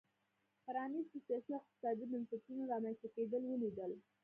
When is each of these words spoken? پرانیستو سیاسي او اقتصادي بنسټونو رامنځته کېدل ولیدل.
پرانیستو 0.65 1.17
سیاسي 1.27 1.49
او 1.53 1.59
اقتصادي 1.61 2.05
بنسټونو 2.11 2.61
رامنځته 2.73 3.07
کېدل 3.15 3.41
ولیدل. 3.45 3.91